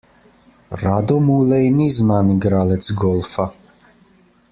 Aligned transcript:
Rado 0.83 1.17
Mulej 1.25 1.67
ni 1.75 1.89
znan 1.97 2.31
igralec 2.37 2.91
golfa. 3.03 3.47